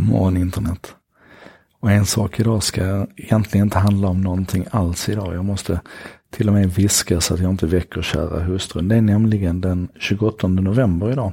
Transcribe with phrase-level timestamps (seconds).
[0.00, 0.94] God morgon internet.
[1.80, 5.34] Och en sak idag ska egentligen inte handla om någonting alls idag.
[5.34, 5.80] Jag måste
[6.30, 8.88] till och med viska så att jag inte väcker kära hustrun.
[8.88, 11.32] Det är nämligen den 28 november idag.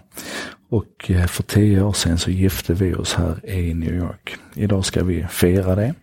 [0.70, 4.36] Och eh, för tio år sedan så gifte vi oss här i New York.
[4.54, 5.94] Idag ska vi fira det.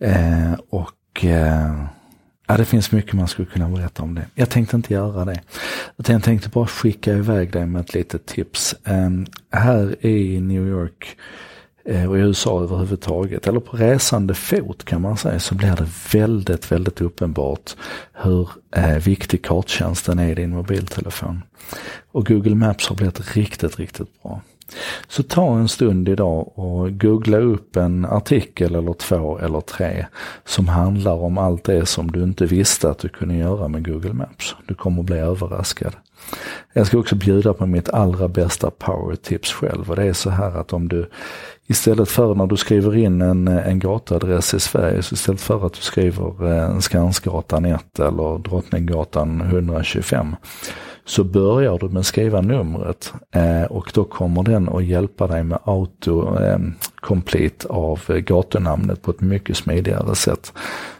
[0.00, 1.86] Eh, och eh,
[2.48, 4.26] Ja, det finns mycket man skulle kunna berätta om det.
[4.34, 5.40] Jag tänkte inte göra det.
[5.98, 8.74] Utan jag tänkte bara skicka iväg dig med ett litet tips.
[8.84, 9.10] Eh,
[9.50, 11.16] här i New York
[11.88, 16.18] Eh, och i USA överhuvudtaget, eller på resande fot kan man säga, så blir det
[16.18, 17.76] väldigt, väldigt uppenbart
[18.12, 21.42] hur eh, viktig karttjänsten är i din mobiltelefon.
[22.12, 24.40] Och Google Maps har blivit riktigt, riktigt bra.
[25.08, 30.06] Så ta en stund idag och googla upp en artikel eller två eller tre
[30.44, 34.12] som handlar om allt det som du inte visste att du kunde göra med Google
[34.12, 34.54] Maps.
[34.66, 35.92] Du kommer att bli överraskad.
[36.72, 40.30] Jag ska också bjuda på mitt allra bästa power tips själv och det är så
[40.30, 41.10] här att om du
[41.66, 45.74] istället för när du skriver in en, en gatuadress i Sverige, så istället för att
[45.74, 50.36] du skriver eh, Skansgatan 1 eller Drottninggatan 125
[51.06, 55.44] så börjar du med att skriva numret eh, och då kommer den att hjälpa dig
[55.44, 56.58] med auto eh,
[56.94, 60.52] complete av gatunamnet på ett mycket smidigare sätt.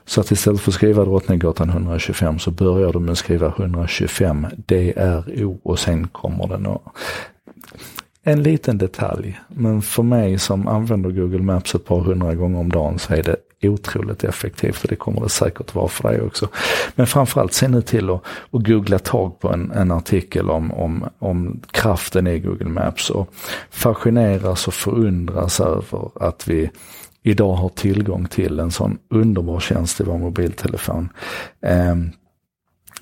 [0.04, 4.46] Så att istället för att skriva Drottninggatan 125 så börjar du med att skriva 125
[4.56, 6.82] DRO och sen kommer den att
[8.28, 12.72] en liten detalj, men för mig som använder Google Maps ett par hundra gånger om
[12.72, 13.36] dagen så är det
[13.68, 16.48] otroligt effektivt och det kommer det säkert vara för dig också.
[16.94, 21.04] Men framförallt se nu till att, att googla tag på en, en artikel om, om,
[21.18, 23.30] om kraften i Google Maps och
[23.70, 26.70] fascineras och förundras över att vi
[27.22, 31.08] idag har tillgång till en sån underbar tjänst i vår mobiltelefon.
[31.90, 32.10] Um,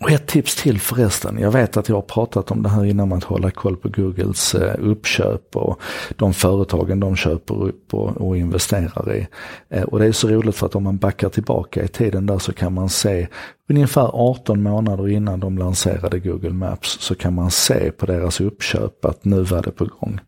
[0.01, 1.39] och ett tips till förresten.
[1.39, 3.89] Jag vet att jag har pratat om det här innan med att hålla koll på
[3.89, 5.81] Googles eh, uppköp och
[6.17, 9.27] de företagen de köper upp och, och investerar i.
[9.69, 12.39] Eh, och det är så roligt för att om man backar tillbaka i tiden där
[12.39, 13.29] så kan man se
[13.69, 19.05] ungefär 18 månader innan de lanserade Google Maps så kan man se på deras uppköp
[19.05, 20.21] att nu var det på gång.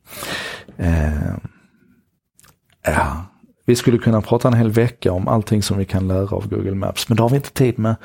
[0.77, 1.34] Eh,
[2.84, 3.25] ja,
[3.66, 6.75] vi skulle kunna prata en hel vecka om allting som vi kan lära av Google
[6.75, 7.97] Maps, men det har vi inte tid med.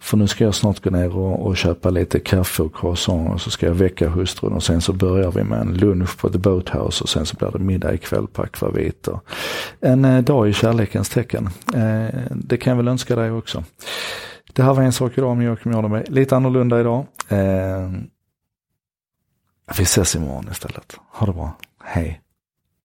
[0.00, 3.40] För nu ska jag snart gå ner och, och köpa lite kaffe och croissant och
[3.40, 6.38] så ska jag väcka hustrun och sen så börjar vi med en lunch på The
[6.38, 9.08] Boathouse och sen så blir det middag ikväll på Aquavit.
[9.80, 11.48] En eh, dag i kärlekens tecken.
[11.74, 13.64] Eh, det kan jag väl önska dig också.
[14.52, 17.06] Det här var en sak idag med jag kommer göra mig lite annorlunda idag.
[17.28, 17.90] Eh,
[19.78, 20.96] vi ses imorgon istället.
[21.12, 21.52] Ha det bra.
[21.84, 22.23] Hej.